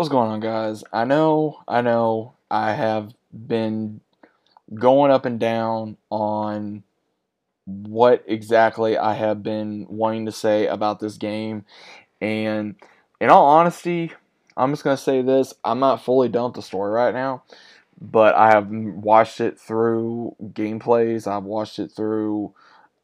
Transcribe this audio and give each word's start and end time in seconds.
What's 0.00 0.08
going 0.08 0.30
on, 0.30 0.40
guys? 0.40 0.82
I 0.94 1.04
know, 1.04 1.60
I 1.68 1.82
know, 1.82 2.32
I 2.50 2.72
have 2.72 3.12
been 3.34 4.00
going 4.72 5.10
up 5.10 5.26
and 5.26 5.38
down 5.38 5.98
on 6.08 6.84
what 7.66 8.24
exactly 8.26 8.96
I 8.96 9.12
have 9.12 9.42
been 9.42 9.86
wanting 9.90 10.24
to 10.24 10.32
say 10.32 10.66
about 10.68 11.00
this 11.00 11.18
game. 11.18 11.66
And 12.18 12.76
in 13.20 13.28
all 13.28 13.44
honesty, 13.44 14.10
I'm 14.56 14.72
just 14.72 14.84
going 14.84 14.96
to 14.96 15.02
say 15.02 15.20
this 15.20 15.52
I'm 15.66 15.80
not 15.80 16.02
fully 16.02 16.30
done 16.30 16.44
with 16.44 16.54
the 16.54 16.62
story 16.62 16.92
right 16.92 17.12
now, 17.12 17.42
but 18.00 18.34
I 18.36 18.52
have 18.52 18.70
watched 18.70 19.38
it 19.38 19.60
through 19.60 20.34
gameplays, 20.42 21.26
I've 21.26 21.44
watched 21.44 21.78
it 21.78 21.92
through 21.92 22.54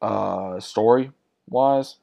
uh, 0.01 0.59
story 0.59 1.11
wise. 1.47 1.97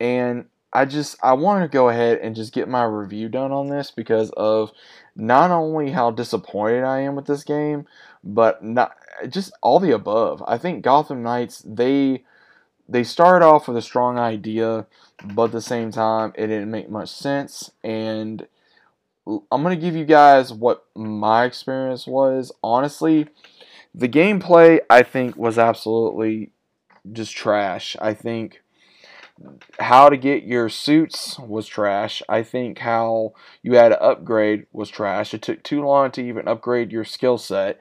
And 0.00 0.46
I 0.74 0.84
just 0.84 1.16
I 1.22 1.34
want 1.34 1.62
to 1.62 1.68
go 1.74 1.88
ahead 1.88 2.18
and 2.18 2.34
just 2.34 2.52
get 2.52 2.68
my 2.68 2.84
review 2.84 3.28
done 3.28 3.52
on 3.52 3.68
this 3.68 3.90
because 3.90 4.30
of 4.30 4.72
not 5.14 5.50
only 5.50 5.92
how 5.92 6.10
disappointed 6.10 6.82
I 6.82 7.00
am 7.00 7.14
with 7.14 7.26
this 7.26 7.44
game, 7.44 7.86
but 8.24 8.64
not 8.64 8.96
just 9.28 9.52
all 9.62 9.78
the 9.78 9.92
above. 9.92 10.42
I 10.46 10.58
think 10.58 10.82
Gotham 10.82 11.22
Knights 11.22 11.62
they 11.64 12.24
they 12.88 13.04
started 13.04 13.46
off 13.46 13.68
with 13.68 13.76
a 13.76 13.82
strong 13.82 14.18
idea, 14.18 14.86
but 15.24 15.44
at 15.44 15.52
the 15.52 15.60
same 15.62 15.90
time 15.92 16.32
it 16.34 16.48
didn't 16.48 16.70
make 16.70 16.90
much 16.90 17.10
sense 17.10 17.70
and 17.82 18.46
I'm 19.26 19.62
to 19.62 19.76
give 19.76 19.96
you 19.96 20.04
guys 20.04 20.52
what 20.52 20.84
my 20.94 21.44
experience 21.44 22.06
was. 22.06 22.52
Honestly, 22.62 23.28
the 23.94 24.08
gameplay 24.08 24.80
I 24.90 25.02
think 25.02 25.36
was 25.36 25.56
absolutely 25.56 26.50
just 27.10 27.34
trash. 27.34 27.96
I 28.00 28.12
think 28.12 28.62
how 29.80 30.08
to 30.08 30.16
get 30.16 30.44
your 30.44 30.68
suits 30.68 31.38
was 31.38 31.66
trash. 31.66 32.22
I 32.28 32.42
think 32.42 32.78
how 32.78 33.34
you 33.62 33.74
had 33.74 33.88
to 33.88 34.00
upgrade 34.00 34.66
was 34.72 34.88
trash. 34.88 35.34
It 35.34 35.42
took 35.42 35.62
too 35.62 35.82
long 35.84 36.10
to 36.12 36.22
even 36.22 36.46
upgrade 36.46 36.92
your 36.92 37.04
skill 37.04 37.38
set. 37.38 37.78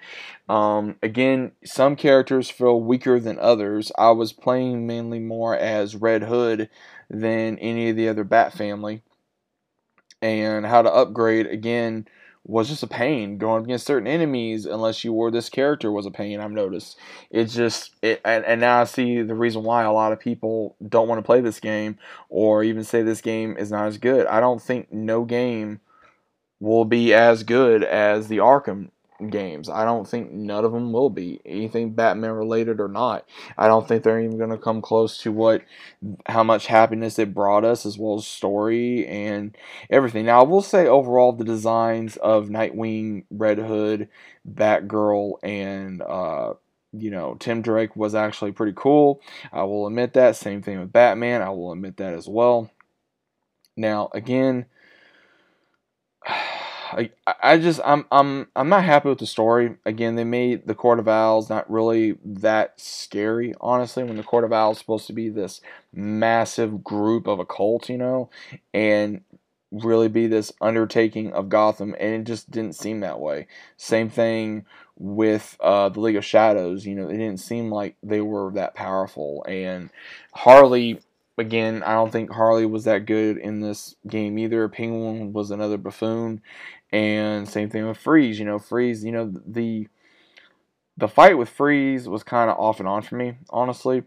Um, 0.49 0.95
again, 1.03 1.51
some 1.63 1.95
characters 1.95 2.49
feel 2.49 2.81
weaker 2.81 3.19
than 3.19 3.39
others. 3.39 3.91
I 3.97 4.11
was 4.11 4.33
playing 4.33 4.87
mainly 4.87 5.19
more 5.19 5.55
as 5.55 5.95
Red 5.95 6.23
Hood 6.23 6.69
than 7.09 7.59
any 7.59 7.89
of 7.89 7.95
the 7.95 8.09
other 8.09 8.23
Bat 8.23 8.53
family. 8.53 9.03
And 10.21 10.65
how 10.65 10.81
to 10.81 10.91
upgrade, 10.91 11.47
again, 11.47 12.07
was 12.45 12.67
just 12.67 12.83
a 12.83 12.87
pain. 12.87 13.37
Going 13.37 13.63
against 13.63 13.85
certain 13.85 14.07
enemies, 14.07 14.65
unless 14.65 15.03
you 15.03 15.13
wore 15.13 15.31
this 15.31 15.49
character, 15.49 15.91
was 15.91 16.05
a 16.05 16.11
pain. 16.11 16.39
I've 16.39 16.51
noticed. 16.51 16.97
It's 17.29 17.53
just 17.53 17.91
it, 18.01 18.21
and, 18.25 18.43
and 18.45 18.61
now 18.61 18.81
I 18.81 18.83
see 18.83 19.21
the 19.21 19.35
reason 19.35 19.63
why 19.63 19.83
a 19.83 19.91
lot 19.93 20.11
of 20.11 20.19
people 20.19 20.75
don't 20.87 21.07
want 21.07 21.19
to 21.19 21.25
play 21.25 21.41
this 21.41 21.59
game, 21.59 21.97
or 22.29 22.63
even 22.63 22.83
say 22.83 23.01
this 23.01 23.21
game 23.21 23.57
is 23.57 23.71
not 23.71 23.87
as 23.87 23.97
good. 23.97 24.27
I 24.27 24.39
don't 24.39 24.61
think 24.61 24.91
no 24.91 25.23
game 25.23 25.79
will 26.59 26.85
be 26.85 27.13
as 27.13 27.43
good 27.43 27.83
as 27.83 28.27
the 28.27 28.37
Arkham 28.37 28.89
games. 29.27 29.69
I 29.69 29.85
don't 29.85 30.07
think 30.07 30.31
none 30.31 30.65
of 30.65 30.71
them 30.71 30.91
will 30.91 31.09
be 31.09 31.41
anything 31.45 31.93
Batman 31.93 32.31
related 32.31 32.79
or 32.79 32.87
not. 32.87 33.27
I 33.57 33.67
don't 33.67 33.87
think 33.87 34.03
they're 34.03 34.21
even 34.21 34.37
going 34.37 34.49
to 34.49 34.57
come 34.57 34.81
close 34.81 35.17
to 35.19 35.31
what 35.31 35.63
how 36.27 36.43
much 36.43 36.67
happiness 36.67 37.19
it 37.19 37.33
brought 37.33 37.65
us 37.65 37.85
as 37.85 37.97
well 37.97 38.17
as 38.17 38.27
story 38.27 39.07
and 39.07 39.55
everything. 39.89 40.25
Now, 40.25 40.41
I 40.41 40.43
will 40.43 40.61
say 40.61 40.87
overall 40.87 41.31
the 41.33 41.43
designs 41.43 42.17
of 42.17 42.49
Nightwing, 42.49 43.25
Red 43.29 43.57
Hood, 43.59 44.09
Batgirl 44.49 45.35
and 45.43 46.01
uh 46.01 46.53
you 46.95 47.09
know, 47.09 47.35
Tim 47.39 47.63
Drake 47.63 47.95
was 47.95 48.13
actually 48.13 48.51
pretty 48.51 48.73
cool. 48.75 49.19
I 49.51 49.63
will 49.63 49.87
admit 49.87 50.13
that. 50.13 50.35
Same 50.35 50.61
thing 50.61 50.79
with 50.79 50.93
Batman. 50.93 51.41
I 51.41 51.49
will 51.49 51.71
admit 51.71 51.97
that 51.97 52.13
as 52.13 52.27
well. 52.27 52.69
Now, 53.75 54.09
again, 54.13 54.67
I, 56.97 57.33
I 57.41 57.57
just 57.57 57.79
I'm 57.83 58.05
I'm 58.11 58.47
I'm 58.55 58.69
not 58.69 58.83
happy 58.83 59.09
with 59.09 59.19
the 59.19 59.25
story. 59.25 59.75
Again, 59.85 60.15
they 60.15 60.23
made 60.23 60.67
the 60.67 60.75
Court 60.75 60.99
of 60.99 61.07
Owls 61.07 61.49
not 61.49 61.69
really 61.69 62.17
that 62.23 62.79
scary, 62.79 63.53
honestly. 63.61 64.03
When 64.03 64.17
the 64.17 64.23
Court 64.23 64.43
of 64.43 64.53
Owls 64.53 64.79
supposed 64.79 65.07
to 65.07 65.13
be 65.13 65.29
this 65.29 65.61
massive 65.93 66.83
group 66.83 67.27
of 67.27 67.39
a 67.39 67.45
cult, 67.45 67.89
you 67.89 67.97
know, 67.97 68.29
and 68.73 69.21
really 69.71 70.07
be 70.07 70.27
this 70.27 70.53
undertaking 70.61 71.33
of 71.33 71.49
Gotham, 71.49 71.95
and 71.99 72.13
it 72.13 72.23
just 72.25 72.51
didn't 72.51 72.75
seem 72.75 72.99
that 72.99 73.19
way. 73.19 73.47
Same 73.77 74.09
thing 74.09 74.65
with 74.97 75.57
uh, 75.59 75.89
the 75.89 75.99
League 75.99 76.15
of 76.15 76.25
Shadows. 76.25 76.85
You 76.85 76.95
know, 76.95 77.07
it 77.07 77.17
didn't 77.17 77.39
seem 77.39 77.71
like 77.71 77.95
they 78.03 78.21
were 78.21 78.51
that 78.53 78.75
powerful, 78.75 79.45
and 79.47 79.89
Harley 80.33 81.01
again, 81.37 81.83
I 81.83 81.93
don't 81.93 82.11
think 82.11 82.31
Harley 82.31 82.65
was 82.65 82.83
that 82.85 83.05
good 83.05 83.37
in 83.37 83.61
this 83.61 83.95
game 84.07 84.37
either. 84.37 84.67
Penguin 84.69 85.33
was 85.33 85.51
another 85.51 85.77
buffoon, 85.77 86.41
and 86.91 87.47
same 87.47 87.69
thing 87.69 87.87
with 87.87 87.97
Freeze. 87.97 88.39
You 88.39 88.45
know, 88.45 88.59
Freeze. 88.59 89.03
You 89.03 89.11
know 89.11 89.33
the 89.45 89.87
the 90.97 91.07
fight 91.07 91.37
with 91.37 91.49
Freeze 91.49 92.07
was 92.07 92.23
kind 92.23 92.49
of 92.49 92.57
off 92.59 92.79
and 92.79 92.87
on 92.87 93.01
for 93.01 93.15
me, 93.15 93.35
honestly. 93.49 94.03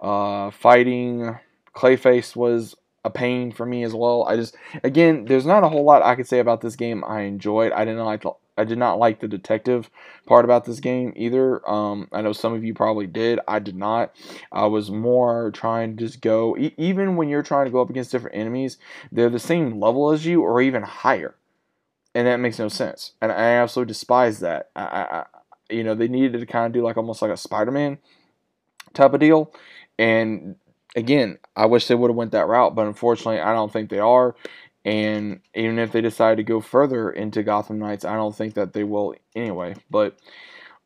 Uh, 0.00 0.50
fighting 0.50 1.36
Clayface 1.74 2.36
was 2.36 2.76
a 3.04 3.10
pain 3.10 3.52
for 3.52 3.66
me 3.66 3.82
as 3.82 3.94
well. 3.94 4.24
I 4.24 4.36
just 4.36 4.56
again, 4.84 5.24
there's 5.24 5.46
not 5.46 5.64
a 5.64 5.68
whole 5.68 5.84
lot 5.84 6.02
I 6.02 6.14
could 6.14 6.28
say 6.28 6.38
about 6.38 6.60
this 6.60 6.76
game. 6.76 7.04
I 7.04 7.22
enjoyed. 7.22 7.72
I 7.72 7.84
didn't 7.84 8.04
like 8.04 8.24
I 8.58 8.64
did 8.64 8.78
not 8.78 8.98
like 8.98 9.20
the 9.20 9.28
detective 9.28 9.90
part 10.26 10.44
about 10.44 10.64
this 10.64 10.80
game 10.80 11.12
either. 11.16 11.66
Um, 11.68 12.08
I 12.12 12.20
know 12.20 12.32
some 12.32 12.52
of 12.52 12.64
you 12.64 12.74
probably 12.74 13.06
did. 13.06 13.40
I 13.46 13.58
did 13.60 13.76
not. 13.76 14.14
I 14.52 14.66
was 14.66 14.90
more 14.90 15.50
trying 15.52 15.96
to 15.96 16.04
just 16.04 16.20
go, 16.20 16.56
e- 16.56 16.74
even 16.76 17.16
when 17.16 17.28
you're 17.28 17.42
trying 17.42 17.66
to 17.66 17.70
go 17.70 17.80
up 17.80 17.90
against 17.90 18.12
different 18.12 18.36
enemies, 18.36 18.76
they're 19.12 19.30
the 19.30 19.38
same 19.38 19.80
level 19.80 20.10
as 20.10 20.26
you 20.26 20.42
or 20.42 20.60
even 20.60 20.82
higher. 20.82 21.34
And 22.14 22.26
that 22.26 22.40
makes 22.40 22.58
no 22.58 22.68
sense. 22.68 23.12
And 23.20 23.30
I 23.30 23.52
absolutely 23.52 23.92
despise 23.92 24.40
that. 24.40 24.70
I, 24.74 24.82
I, 24.82 25.24
you 25.70 25.84
know, 25.84 25.94
they 25.94 26.08
needed 26.08 26.38
to 26.40 26.46
kind 26.46 26.66
of 26.66 26.72
do 26.72 26.82
like 26.82 26.96
almost 26.96 27.22
like 27.22 27.30
a 27.30 27.36
Spider 27.36 27.70
Man 27.70 27.98
type 28.94 29.14
of 29.14 29.20
deal. 29.20 29.52
And 29.98 30.56
again, 30.96 31.38
I 31.54 31.66
wish 31.66 31.86
they 31.86 31.94
would 31.94 32.10
have 32.10 32.16
went 32.16 32.32
that 32.32 32.48
route, 32.48 32.74
but 32.74 32.86
unfortunately, 32.86 33.40
I 33.40 33.52
don't 33.52 33.72
think 33.72 33.90
they 33.90 33.98
are. 33.98 34.34
And 34.88 35.40
even 35.54 35.78
if 35.78 35.92
they 35.92 36.00
decide 36.00 36.38
to 36.38 36.42
go 36.42 36.62
further 36.62 37.10
into 37.10 37.42
Gotham 37.42 37.78
Knights, 37.78 38.06
I 38.06 38.14
don't 38.14 38.34
think 38.34 38.54
that 38.54 38.72
they 38.72 38.84
will 38.84 39.14
anyway. 39.36 39.74
But 39.90 40.18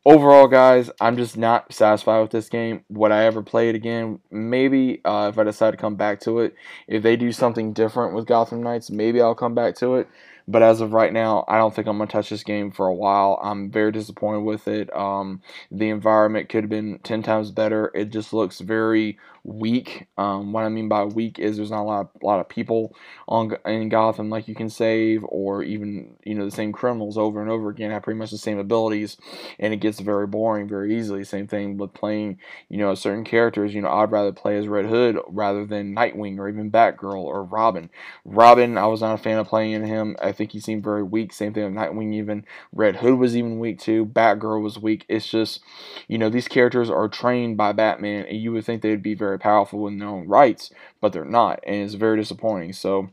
overall, 0.03 0.47
guys, 0.47 0.91
I'm 0.99 1.15
just 1.15 1.37
not 1.37 1.71
satisfied 1.71 2.19
with 2.19 2.31
this 2.31 2.49
game. 2.49 2.83
Would 2.89 3.13
I 3.13 3.23
ever 3.23 3.41
play 3.41 3.69
it 3.69 3.75
again? 3.75 4.19
Maybe 4.29 4.99
uh, 5.05 5.29
if 5.31 5.39
I 5.39 5.45
decide 5.45 5.71
to 5.71 5.77
come 5.77 5.95
back 5.95 6.19
to 6.21 6.39
it. 6.39 6.53
If 6.85 7.01
they 7.01 7.15
do 7.15 7.31
something 7.31 7.71
different 7.71 8.13
with 8.13 8.27
Gotham 8.27 8.61
Knights, 8.61 8.91
maybe 8.91 9.21
I'll 9.21 9.35
come 9.35 9.55
back 9.55 9.75
to 9.75 9.95
it. 9.95 10.09
But 10.49 10.63
as 10.63 10.81
of 10.81 10.91
right 10.91 11.13
now, 11.13 11.45
I 11.47 11.57
don't 11.57 11.73
think 11.73 11.87
I'm 11.87 11.95
going 11.95 12.09
to 12.09 12.11
touch 12.11 12.29
this 12.29 12.43
game 12.43 12.71
for 12.71 12.87
a 12.87 12.93
while. 12.93 13.39
I'm 13.41 13.71
very 13.71 13.93
disappointed 13.93 14.41
with 14.41 14.67
it. 14.67 14.93
Um, 14.93 15.41
the 15.71 15.87
environment 15.87 16.49
could 16.49 16.65
have 16.65 16.69
been 16.69 16.99
10 17.03 17.23
times 17.23 17.51
better. 17.51 17.89
It 17.95 18.09
just 18.09 18.33
looks 18.33 18.59
very 18.59 19.17
weak. 19.43 20.07
Um, 20.17 20.53
what 20.53 20.63
I 20.63 20.69
mean 20.69 20.87
by 20.87 21.03
weak 21.03 21.37
is 21.37 21.57
there's 21.57 21.71
not 21.71 21.81
a 21.81 21.83
lot, 21.83 22.09
a 22.21 22.25
lot 22.25 22.39
of 22.39 22.47
people 22.47 22.95
on 23.27 23.55
in 23.65 23.89
Gotham 23.89 24.29
like 24.29 24.47
you 24.47 24.55
can 24.55 24.69
save, 24.69 25.23
or 25.25 25.63
even 25.63 26.15
you 26.23 26.35
know 26.35 26.45
the 26.45 26.51
same 26.51 26.71
criminals 26.71 27.17
over 27.17 27.41
and 27.41 27.49
over 27.49 27.69
again 27.69 27.91
have 27.91 28.03
pretty 28.03 28.17
much 28.17 28.31
the 28.31 28.37
same 28.37 28.57
abilities, 28.57 29.17
and 29.59 29.73
it 29.73 29.77
gets 29.77 29.99
very 29.99 30.27
boring 30.27 30.67
very 30.67 30.97
easily. 30.97 31.23
Same 31.23 31.47
thing 31.47 31.77
with 31.77 31.93
playing 31.93 32.39
you 32.69 32.77
know 32.77 32.95
certain 32.95 33.23
characters. 33.23 33.73
You 33.73 33.81
know 33.81 33.89
I'd 33.89 34.11
rather 34.11 34.31
play 34.31 34.57
as 34.57 34.67
Red 34.67 34.85
Hood 34.85 35.17
rather 35.27 35.65
than 35.65 35.95
Nightwing 35.95 36.37
or 36.39 36.47
even 36.47 36.71
Batgirl 36.71 37.23
or 37.23 37.43
Robin. 37.43 37.89
Robin, 38.25 38.77
I 38.77 38.87
was 38.87 39.01
not 39.01 39.19
a 39.19 39.23
fan 39.23 39.37
of 39.39 39.47
playing 39.47 39.85
him. 39.85 40.15
I 40.21 40.31
think 40.31 40.51
he 40.51 40.59
seemed 40.59 40.83
very 40.83 41.03
weak. 41.03 41.33
Same 41.33 41.53
thing 41.53 41.65
with 41.65 41.73
Nightwing. 41.73 42.13
Even 42.13 42.45
Red 42.71 42.97
Hood 42.97 43.19
was 43.19 43.35
even 43.35 43.59
weak 43.59 43.79
too. 43.79 44.05
Batgirl 44.05 44.61
was 44.61 44.79
weak. 44.79 45.05
It's 45.09 45.27
just 45.27 45.61
you 46.07 46.17
know 46.17 46.29
these 46.29 46.47
characters 46.47 46.89
are 46.89 47.09
trained 47.09 47.57
by 47.57 47.73
Batman, 47.73 48.25
and 48.25 48.37
you 48.37 48.53
would 48.53 48.65
think 48.65 48.81
they'd 48.81 49.03
be 49.03 49.15
very 49.15 49.32
very 49.33 49.39
powerful 49.39 49.87
in 49.87 49.97
their 49.97 50.07
own 50.07 50.27
rights, 50.27 50.71
but 51.01 51.11
they're 51.13 51.25
not, 51.25 51.59
and 51.65 51.77
it's 51.77 51.95
very 51.95 52.17
disappointing. 52.17 52.73
So 52.73 53.09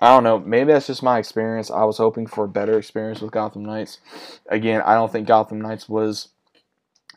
I 0.00 0.08
don't 0.08 0.24
know. 0.24 0.38
Maybe 0.38 0.72
that's 0.72 0.86
just 0.86 1.02
my 1.02 1.18
experience. 1.18 1.70
I 1.70 1.84
was 1.84 1.98
hoping 1.98 2.26
for 2.26 2.44
a 2.44 2.48
better 2.48 2.78
experience 2.78 3.20
with 3.20 3.32
Gotham 3.32 3.64
Knights. 3.64 4.00
Again, 4.48 4.82
I 4.82 4.94
don't 4.94 5.12
think 5.12 5.28
Gotham 5.28 5.60
Knights 5.60 5.88
was 5.88 6.28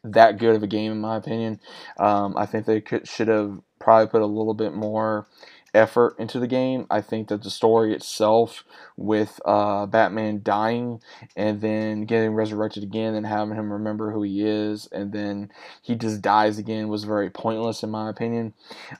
that 0.04 0.38
good 0.38 0.56
of 0.56 0.63
a 0.63 0.68
game 0.68 0.92
in 0.92 1.01
my 1.01 1.16
opinion. 1.16 1.60
Um, 1.98 2.38
I 2.38 2.45
think 2.45 2.66
they 2.66 2.81
could, 2.81 3.07
should 3.07 3.30
have 3.30 3.60
probably 3.80 4.07
put 4.07 4.22
a 4.22 4.25
little 4.25 4.54
bit 4.54 4.74
more 4.74 5.28
effort 5.74 6.16
into 6.18 6.40
the 6.40 6.48
game. 6.48 6.88
I 6.90 7.02
think 7.02 7.28
that 7.28 7.44
the 7.44 7.50
story 7.50 7.94
itself, 7.94 8.64
with 8.96 9.40
uh, 9.46 9.86
Batman 9.86 10.42
dying 10.44 11.02
and 11.36 11.62
then 11.62 12.06
getting 12.06 12.34
resurrected 12.34 12.84
again 12.84 13.14
and 13.14 13.25
having 13.28 13.56
him 13.56 13.72
remember 13.72 14.12
who 14.12 14.24
he 14.24 14.46
is, 14.46 14.88
and 14.92 15.12
then 15.12 15.52
he 15.81 15.96
just 15.96 16.22
dies 16.22 16.58
again, 16.58 16.88
was 16.88 17.04
very 17.04 17.30
pointless 17.30 17.84
in 17.84 17.92
my 17.92 18.10
opinion. 18.10 18.54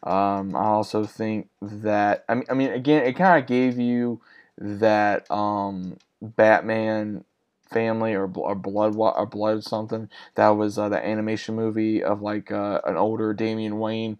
Um, 0.04 0.56
I 0.56 0.66
also 0.66 1.06
think 1.06 1.50
that 1.62 2.25
I 2.30 2.36
mean, 2.36 2.46
I 2.50 2.54
mean, 2.54 2.72
again, 2.72 3.04
it 3.04 3.16
kind 3.16 3.42
of 3.42 3.48
gave 3.48 3.80
you 3.80 4.22
that 4.58 5.30
um, 5.31 5.98
Batman 6.22 7.24
family 7.69 8.14
or, 8.14 8.31
or 8.36 8.56
blood 8.56 8.96
or 8.96 9.25
blood 9.25 9.64
something 9.64 10.10
that 10.36 10.50
was 10.50 10.78
uh, 10.78 10.90
the 10.90 11.06
animation 11.06 11.56
movie 11.56 12.04
of 12.04 12.22
like 12.22 12.52
uh, 12.52 12.81
an 12.86 12.96
older 12.96 13.34
Damian 13.34 13.80
Wayne 13.80 14.18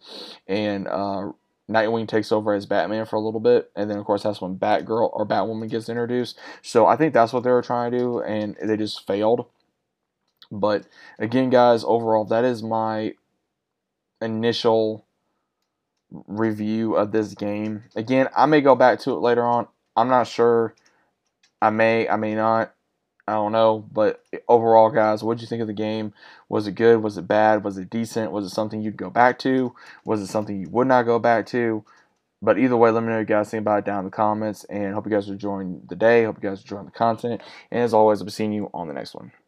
and 0.48 0.88
uh, 0.88 1.32
Nightwing 1.70 2.08
takes 2.08 2.32
over 2.32 2.54
as 2.54 2.66
Batman 2.66 3.06
for 3.06 3.18
a 3.18 3.22
little 3.22 3.42
bit, 3.42 3.72
and 3.76 3.90
then 3.90 3.98
of 3.98 4.06
course 4.06 4.24
that's 4.24 4.40
when 4.40 4.58
Batgirl 4.58 5.10
or 5.12 5.26
Batwoman 5.26 5.70
gets 5.70 5.90
introduced. 5.90 6.40
So 6.62 6.86
I 6.86 6.96
think 6.96 7.14
that's 7.14 7.34
what 7.34 7.44
they 7.44 7.52
were 7.52 7.62
trying 7.62 7.92
to 7.92 7.98
do, 7.98 8.20
and 8.22 8.56
they 8.64 8.78
just 8.78 9.06
failed. 9.06 9.48
But 10.50 10.88
again, 11.20 11.50
guys, 11.50 11.84
overall, 11.84 12.24
that 12.26 12.46
is 12.46 12.64
my 12.64 13.16
initial 14.22 15.06
review 16.10 16.96
of 16.96 17.12
this 17.12 17.34
game. 17.34 17.84
Again, 17.96 18.30
I 18.36 18.46
may 18.46 18.62
go 18.62 18.76
back 18.76 19.00
to 19.00 19.12
it 19.12 19.20
later 19.20 19.44
on. 19.44 19.68
I'm 19.96 20.08
not 20.08 20.28
sure. 20.28 20.74
I 21.62 21.70
may, 21.70 22.08
I 22.08 22.16
may 22.16 22.36
not. 22.36 22.74
I 23.28 23.34
don't 23.34 23.52
know. 23.52 23.86
But 23.92 24.24
overall, 24.48 24.90
guys, 24.90 25.24
what 25.24 25.38
did 25.38 25.42
you 25.42 25.48
think 25.48 25.62
of 25.62 25.68
the 25.68 25.74
game? 25.74 26.14
Was 26.50 26.68
it 26.68 26.74
good? 26.74 27.04
Was 27.04 27.18
it 27.18 27.28
bad? 27.28 27.64
Was 27.64 27.78
it 27.78 27.90
decent? 27.90 28.32
Was 28.32 28.46
it 28.46 28.50
something 28.50 28.82
you'd 28.82 28.98
go 28.98 29.10
back 29.10 29.40
to? 29.40 29.76
Was 30.06 30.22
it 30.22 30.28
something 30.28 30.60
you 30.60 30.70
would 30.70 30.88
not 30.88 31.04
go 31.04 31.20
back 31.20 31.46
to? 31.48 31.84
But 32.42 32.60
either 32.60 32.78
way, 32.78 32.92
let 32.92 33.04
me 33.04 33.10
know 33.10 33.20
you 33.20 33.26
guys 33.26 33.50
think 33.50 33.62
about 33.62 33.80
it 33.80 33.86
down 33.86 34.00
in 34.00 34.06
the 34.06 34.12
comments. 34.12 34.64
And 34.66 34.94
hope 34.94 35.06
you 35.06 35.12
guys 35.12 35.30
are 35.30 35.34
enjoying 35.34 35.82
the 35.90 35.96
day. 35.96 36.24
Hope 36.24 36.38
you 36.42 36.50
guys 36.50 36.60
are 36.60 36.64
enjoying 36.64 36.86
the 36.86 36.92
content. 36.92 37.42
And 37.72 37.82
as 37.82 37.94
always, 37.94 38.22
I'll 38.22 38.26
be 38.26 38.32
seeing 38.32 38.54
you 38.54 38.70
on 38.74 38.88
the 38.88 38.94
next 38.94 39.16
one. 39.16 39.32